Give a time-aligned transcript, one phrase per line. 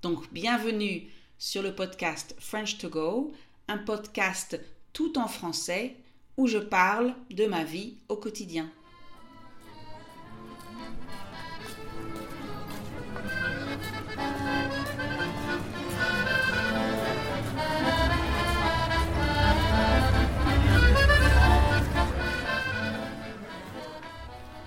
[0.00, 3.32] Donc, bienvenue sur le podcast French to Go,
[3.66, 4.60] un podcast
[4.92, 5.96] tout en français
[6.36, 8.70] où je parle de ma vie au quotidien.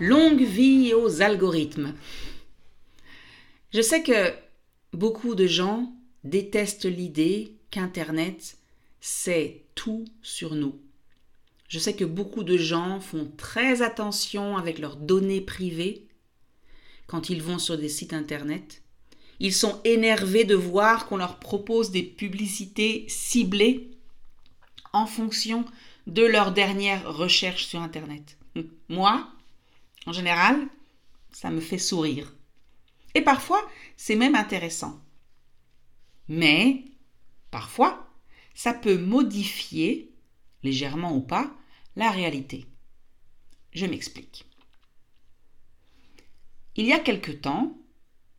[0.01, 1.93] Longue vie aux algorithmes.
[3.71, 4.33] Je sais que
[4.93, 8.57] beaucoup de gens détestent l'idée qu'Internet
[8.99, 10.79] sait tout sur nous.
[11.67, 16.07] Je sais que beaucoup de gens font très attention avec leurs données privées
[17.07, 18.83] quand ils vont sur des sites Internet.
[19.39, 23.91] Ils sont énervés de voir qu'on leur propose des publicités ciblées
[24.93, 25.65] en fonction
[26.07, 28.37] de leur dernière recherche sur Internet.
[28.89, 29.27] Moi,
[30.05, 30.59] en général,
[31.31, 32.33] ça me fait sourire.
[33.15, 33.67] Et parfois,
[33.97, 34.99] c'est même intéressant.
[36.27, 36.85] Mais,
[37.49, 38.09] parfois,
[38.53, 40.13] ça peut modifier,
[40.63, 41.53] légèrement ou pas,
[41.95, 42.65] la réalité.
[43.73, 44.45] Je m'explique.
[46.75, 47.77] Il y a quelque temps,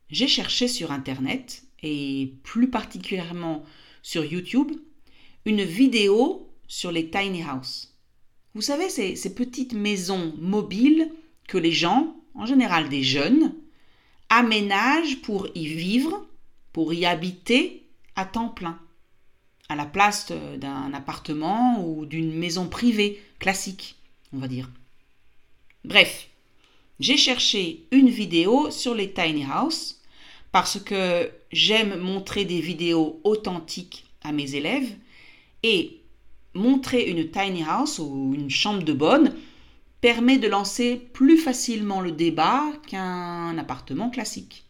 [0.09, 3.65] j'ai cherché sur Internet, et plus particulièrement
[4.03, 4.73] sur YouTube,
[5.45, 7.95] une vidéo sur les tiny houses.
[8.55, 11.13] Vous savez, ces, ces petites maisons mobiles
[11.49, 13.55] que les gens, en général des jeunes,
[14.33, 16.27] aménagent pour y vivre,
[16.73, 17.85] pour y habiter
[18.17, 18.79] à temps plein,
[19.69, 23.97] à la place d'un appartement ou d'une maison privée classique,
[24.33, 24.71] on va dire.
[25.85, 26.29] Bref,
[26.99, 30.01] j'ai cherché une vidéo sur les tiny houses
[30.51, 34.97] parce que j'aime montrer des vidéos authentiques à mes élèves
[35.63, 36.01] et
[36.55, 39.35] montrer une tiny house ou une chambre de bonne
[40.03, 44.65] permet de lancer plus facilement le débat qu'un appartement classique.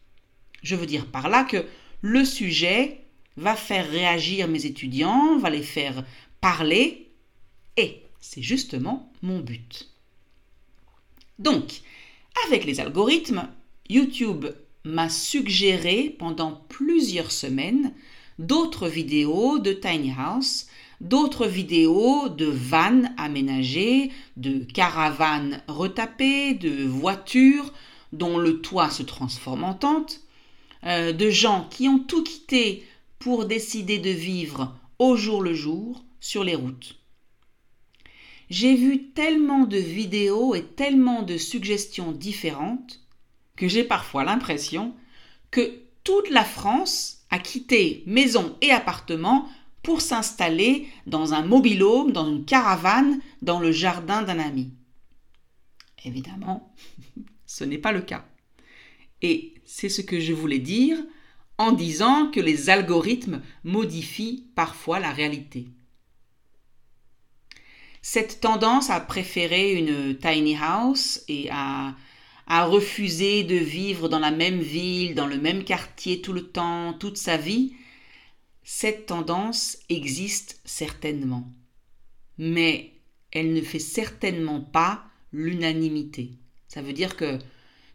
[0.62, 1.64] Je veux dire par là que
[2.02, 3.00] le sujet
[3.36, 6.04] va faire réagir mes étudiants, va les faire
[6.40, 7.10] parler,
[7.76, 9.88] et c'est justement mon but.
[11.38, 11.80] Donc,
[12.46, 13.48] avec les algorithmes,
[13.88, 14.46] YouTube
[14.84, 17.94] m'a suggéré pendant plusieurs semaines
[18.38, 20.66] d'autres vidéos de Tiny House
[21.02, 27.72] d'autres vidéos de vannes aménagées, de caravanes retapées, de voitures
[28.12, 30.20] dont le toit se transforme en tente,
[30.84, 32.86] euh, de gens qui ont tout quitté
[33.18, 36.96] pour décider de vivre au jour le jour sur les routes.
[38.48, 43.00] J'ai vu tellement de vidéos et tellement de suggestions différentes
[43.56, 44.94] que j'ai parfois l'impression
[45.50, 49.48] que toute la France a quitté maison et appartement
[49.82, 54.72] pour s'installer dans un mobilhome, dans une caravane, dans le jardin d'un ami.
[56.04, 56.74] Évidemment,
[57.46, 58.24] ce n'est pas le cas.
[59.22, 60.98] Et c'est ce que je voulais dire
[61.58, 65.68] en disant que les algorithmes modifient parfois la réalité.
[68.00, 71.94] Cette tendance à préférer une tiny house et à,
[72.48, 76.94] à refuser de vivre dans la même ville, dans le même quartier tout le temps,
[76.94, 77.74] toute sa vie,
[78.62, 81.50] cette tendance existe certainement,
[82.38, 82.92] mais
[83.32, 86.32] elle ne fait certainement pas l'unanimité.
[86.68, 87.38] Ça veut dire que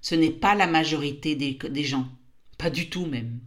[0.02, 2.08] ce n'est pas la majorité des, gens,
[2.58, 3.40] pas du tout même.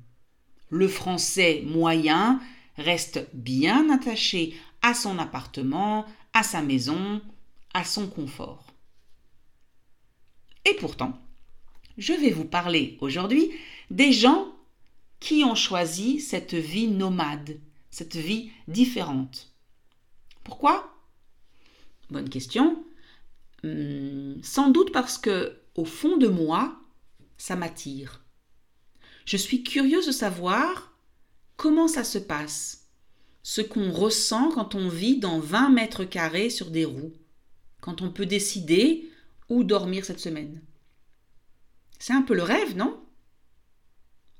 [0.69, 2.41] Le français moyen
[2.77, 7.21] reste bien attaché à son appartement, à sa maison,
[7.75, 8.67] à son confort.
[10.65, 11.19] Et pourtant,
[11.99, 13.51] je vais vous parler aujourd'hui
[13.91, 14.47] des gens
[15.21, 19.53] qui ont choisi cette vie nomade, cette vie différente?
[20.43, 20.97] Pourquoi?
[22.11, 22.85] Bonne question.
[23.63, 26.81] Hum, sans doute parce que, au fond de moi,
[27.37, 28.25] ça m'attire.
[29.27, 30.97] Je suis curieuse de savoir
[31.57, 32.89] comment ça se passe,
[33.43, 37.13] ce qu'on ressent quand on vit dans 20 mètres carrés sur des roues,
[37.81, 39.11] quand on peut décider
[39.49, 40.63] où dormir cette semaine.
[41.99, 43.05] C'est un peu le rêve, non?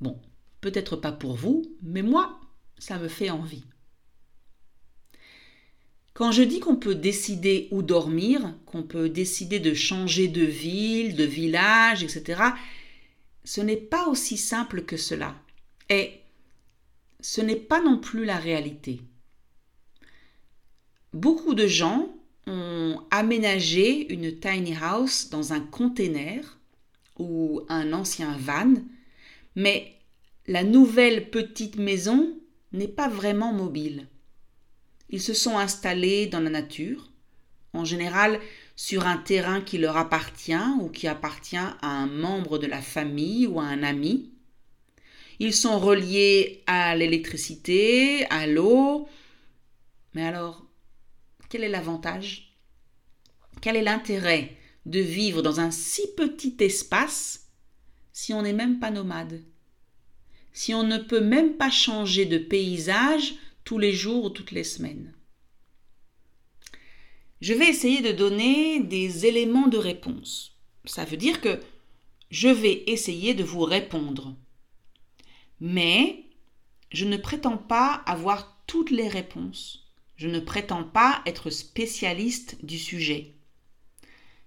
[0.01, 0.19] Bon,
[0.61, 2.41] Peut-être pas pour vous, mais moi,
[2.79, 3.65] ça me fait envie.
[6.13, 11.17] Quand je dis qu'on peut décider où dormir, qu'on peut décider de changer de ville,
[11.17, 12.43] de village, etc.,
[13.45, 15.35] ce n'est pas aussi simple que cela.
[15.89, 16.21] Et
[17.21, 19.01] ce n'est pas non plus la réalité.
[21.13, 22.15] Beaucoup de gens
[22.47, 26.59] ont aménagé une tiny house dans un container
[27.19, 28.75] ou un ancien van,
[29.57, 30.00] mais
[30.51, 32.37] la nouvelle petite maison
[32.73, 34.09] n'est pas vraiment mobile.
[35.09, 37.13] Ils se sont installés dans la nature,
[37.73, 38.41] en général
[38.75, 43.47] sur un terrain qui leur appartient ou qui appartient à un membre de la famille
[43.47, 44.33] ou à un ami.
[45.39, 49.09] Ils sont reliés à l'électricité, à l'eau.
[50.15, 50.67] Mais alors,
[51.49, 52.57] quel est l'avantage?
[53.61, 57.47] Quel est l'intérêt de vivre dans un si petit espace
[58.13, 59.45] si on n'est même pas nomade?
[60.53, 64.65] Si on ne peut même pas changer de paysage tous les jours ou toutes les
[64.65, 65.13] semaines
[67.41, 70.57] Je vais essayer de donner des éléments de réponse.
[70.85, 71.61] Ça veut dire que
[72.31, 74.37] je vais essayer de vous répondre.
[75.61, 76.25] Mais
[76.91, 79.91] je ne prétends pas avoir toutes les réponses.
[80.17, 83.35] Je ne prétends pas être spécialiste du sujet.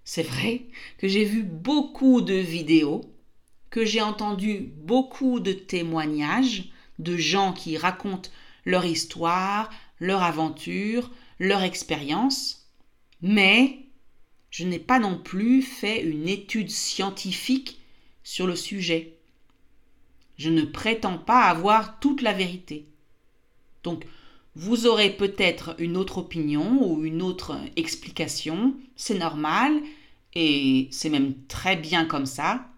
[0.03, 0.67] C'est vrai
[0.97, 3.12] que j'ai vu beaucoup de vidéos,
[3.73, 6.65] que j'ai entendu beaucoup de témoignages
[6.99, 8.29] de gens qui racontent
[8.65, 11.09] leur histoire, leur aventure,
[11.39, 12.69] leur expérience,
[13.23, 13.79] mais
[14.51, 17.81] je n'ai pas non plus fait une étude scientifique
[18.23, 19.17] sur le sujet.
[20.37, 22.85] Je ne prétends pas avoir toute la vérité.
[23.83, 24.05] Donc,
[24.53, 29.81] vous aurez peut-être une autre opinion ou une autre explication, c'est normal,
[30.35, 32.69] et c'est même très bien comme ça.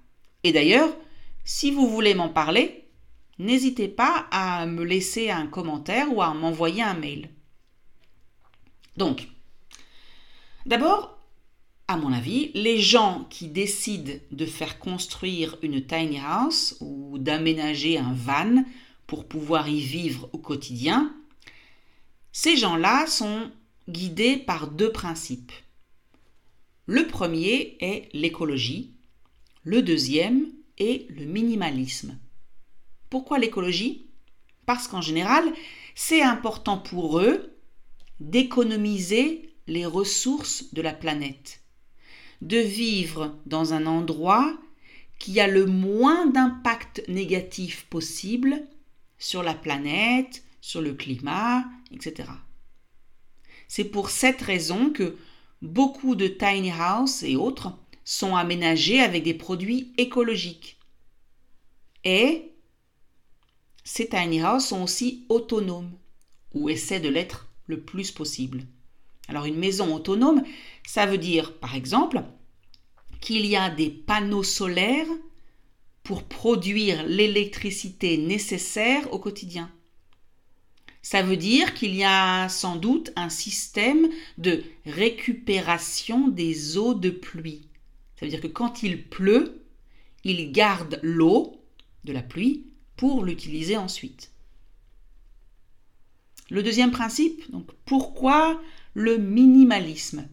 [0.46, 0.96] Et d'ailleurs,
[1.44, 2.86] si vous voulez m'en parler,
[3.40, 7.32] n'hésitez pas à me laisser un commentaire ou à m'envoyer un mail.
[8.96, 9.28] Donc,
[10.68, 11.18] d'abord,
[11.88, 17.98] à mon avis, les gens qui décident de faire construire une tiny house ou d'aménager
[17.98, 18.64] un van
[19.08, 21.12] pour pouvoir y vivre au quotidien,
[22.32, 23.50] ces gens-là sont
[23.90, 25.54] guidés par deux principes.
[26.86, 28.95] Le premier est l'écologie,
[29.66, 30.48] le deuxième
[30.78, 32.18] est le minimalisme.
[33.10, 34.08] Pourquoi l'écologie?
[34.66, 35.52] Parce qu'en général,
[35.96, 37.58] c'est important pour eux
[38.20, 41.62] d'économiser les ressources de la planète,
[42.42, 44.56] de vivre dans un endroit
[45.18, 48.68] qui a le moins d'impact négatif possible
[49.18, 52.30] sur la planète, sur le climat, etc.
[53.68, 55.18] C'est pour cette raison que
[55.62, 57.74] beaucoup de tiny houses et autres
[58.06, 60.78] sont aménagés avec des produits écologiques.
[62.06, 62.54] Et
[63.84, 65.92] ces tiny houses sont aussi autonomes,
[66.54, 68.62] ou essaient de l'être le plus possible.
[69.28, 70.44] Alors une maison autonome,
[70.86, 72.22] ça veut dire par exemple
[73.22, 75.08] qu'il y a des panneaux solaires
[76.04, 79.72] pour produire l'électricité nécessaire au quotidien.
[81.02, 87.10] Ça veut dire qu'il y a sans doute un système de récupération des eaux de
[87.10, 87.68] pluie.
[88.16, 89.62] Ça veut dire que quand il pleut,
[90.24, 91.62] il garde l'eau
[92.04, 92.66] de la pluie
[92.96, 94.32] pour l'utiliser ensuite.
[96.50, 98.62] Le deuxième principe, donc pourquoi
[98.94, 100.28] le minimalisme?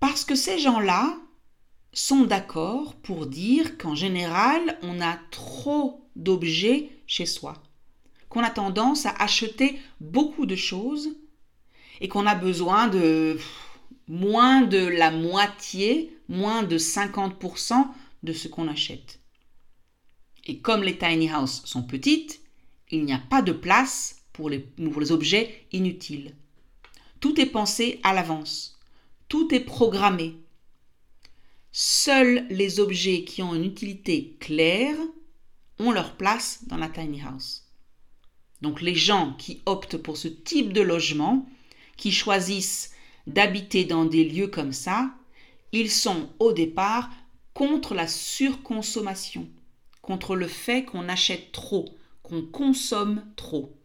[0.00, 1.18] Parce que ces gens-là
[1.92, 7.62] sont d'accord pour dire qu'en général, on a trop d'objets chez soi
[8.28, 11.16] qu'on a tendance à acheter beaucoup de choses
[12.00, 13.38] et qu'on a besoin de
[14.08, 17.86] moins de la moitié, moins de 50%
[18.22, 19.20] de ce qu'on achète.
[20.44, 22.40] Et comme les tiny houses sont petites,
[22.90, 26.34] il n'y a pas de place pour les, pour les objets inutiles.
[27.20, 28.78] Tout est pensé à l'avance.
[29.28, 30.36] Tout est programmé.
[31.72, 34.96] Seuls les objets qui ont une utilité claire
[35.78, 37.64] ont leur place dans la tiny house.
[38.62, 41.46] Donc les gens qui optent pour ce type de logement,
[41.96, 42.92] qui choisissent
[43.26, 45.14] d'habiter dans des lieux comme ça,
[45.72, 47.10] ils sont au départ
[47.54, 49.48] contre la surconsommation,
[50.02, 51.86] contre le fait qu'on achète trop,
[52.22, 53.76] qu'on consomme trop.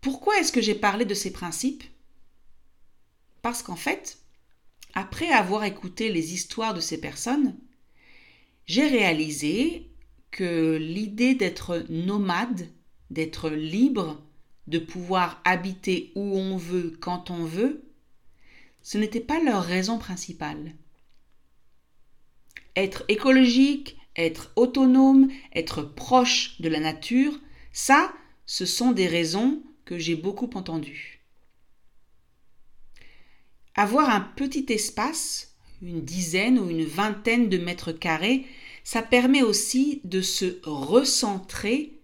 [0.00, 1.84] Pourquoi est-ce que j'ai parlé de ces principes?
[3.42, 4.18] Parce qu'en fait,
[4.94, 7.56] après avoir écouté les histoires de ces personnes,
[8.66, 9.90] j'ai réalisé
[10.30, 12.68] que l'idée d'être nomade,
[13.10, 14.22] d'être libre,
[14.68, 17.82] de pouvoir habiter où on veut, quand on veut,
[18.82, 20.74] ce n'était pas leur raison principale.
[22.76, 27.32] Être écologique, être autonome, être proche de la nature,
[27.72, 28.12] ça,
[28.44, 31.22] ce sont des raisons que j'ai beaucoup entendues.
[33.74, 38.44] Avoir un petit espace, une dizaine ou une vingtaine de mètres carrés,
[38.84, 41.97] ça permet aussi de se recentrer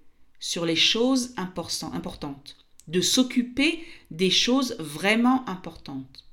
[0.45, 6.29] sur les choses importantes, de s'occuper des choses vraiment importantes.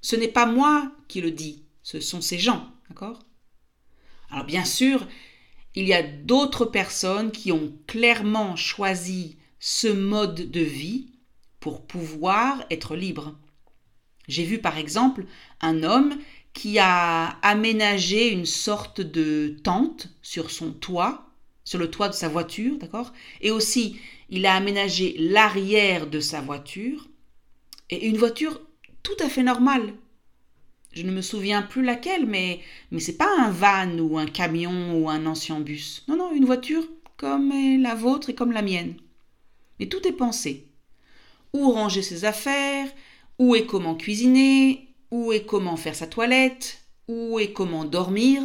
[0.00, 3.18] Ce n'est pas moi qui le dis, ce sont ces gens, d'accord?
[4.30, 5.06] Alors bien sûr,
[5.74, 11.10] il y a d'autres personnes qui ont clairement choisi ce mode de vie
[11.60, 13.38] pour pouvoir être libre.
[14.28, 15.26] J'ai vu par exemple
[15.60, 16.16] un homme
[16.54, 21.25] qui a aménagé une sorte de tente sur son toit,
[21.66, 23.12] sur le toit de sa voiture, d'accord?
[23.42, 23.98] Et aussi,
[24.30, 27.08] il a aménagé l'arrière de sa voiture,
[27.90, 28.62] et une voiture
[29.02, 29.92] tout à fait normale.
[30.92, 34.98] Je ne me souviens plus laquelle, mais, mais c'est pas un van ou un camion
[34.98, 36.04] ou un ancien bus.
[36.08, 38.94] Non, non, une voiture comme la vôtre et comme la mienne.
[39.78, 40.68] Mais tout est pensé.
[41.52, 42.88] Où ranger ses affaires,
[43.38, 48.42] où et comment cuisiner, où et comment faire sa toilette, où et comment dormir,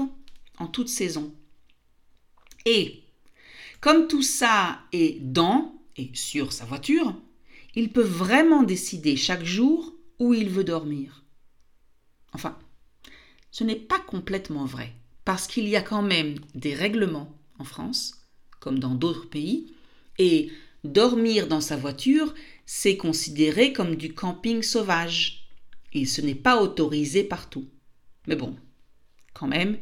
[0.58, 1.34] en toute saison.
[2.66, 3.01] Et,
[3.82, 7.16] comme tout ça est dans et sur sa voiture,
[7.76, 11.24] il peut vraiment décider chaque jour où il veut dormir.
[12.34, 12.58] Enfin,
[13.52, 14.94] ce n'est pas complètement vrai,
[15.26, 18.22] parce qu'il y a quand même des règlements en France,
[18.60, 19.74] comme dans d'autres pays,
[20.18, 20.52] et
[20.84, 22.34] dormir dans sa voiture,
[22.66, 25.50] c'est considéré comme du camping sauvage
[25.94, 27.68] et ce n'est pas autorisé partout.
[28.28, 28.56] Mais bon,
[29.34, 29.78] quand même,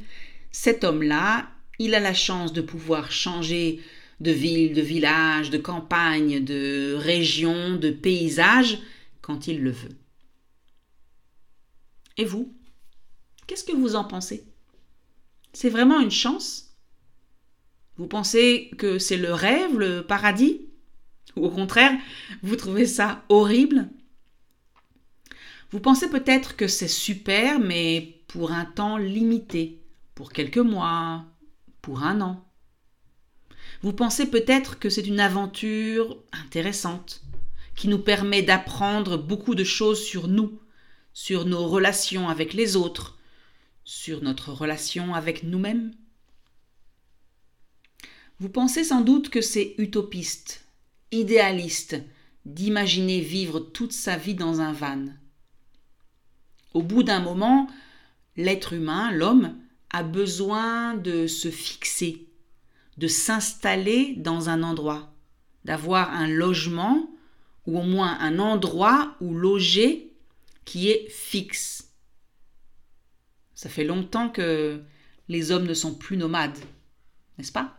[0.52, 1.50] cet homme-là,
[1.80, 3.82] il a la chance de pouvoir changer
[4.20, 8.80] de ville, de village, de campagne, de région, de paysage
[9.22, 9.98] quand il le veut.
[12.18, 12.54] Et vous
[13.48, 14.44] Qu'est-ce que vous en pensez?
[15.54, 16.76] C'est vraiment une chance?
[17.98, 20.68] Vous pensez que c'est le rêve, le paradis?
[21.36, 21.98] Ou au contraire,
[22.44, 23.90] vous trouvez ça horrible?
[25.72, 29.82] Vous pensez peut-être que c'est super, mais pour un temps limité,
[30.14, 31.26] pour quelques mois,
[31.82, 32.46] pour un an.
[33.82, 37.22] Vous pensez peut-être que c'est une aventure intéressante,
[37.76, 40.60] qui nous permet d'apprendre beaucoup de choses sur nous,
[41.14, 43.18] sur nos relations avec les autres,
[43.84, 45.94] sur notre relation avec nous-mêmes.
[48.40, 50.66] Vous pensez sans doute que c'est utopiste,
[51.12, 52.02] idéaliste,
[52.46, 55.06] d'imaginer vivre toute sa vie dans un van.
[56.74, 57.68] Au bout d'un moment,
[58.38, 59.58] l'être humain, l'homme,
[59.92, 62.28] a besoin de se fixer,
[62.98, 65.14] de s'installer dans un endroit,
[65.66, 67.10] d'avoir un logement
[67.66, 70.14] ou au moins un endroit où loger
[70.66, 71.94] qui est fixe.
[73.56, 74.82] Ça fait longtemps que
[75.28, 76.58] les hommes ne sont plus nomades,
[77.38, 77.79] n'est-ce pas?